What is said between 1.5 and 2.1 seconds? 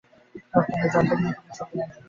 সবাই আসবে।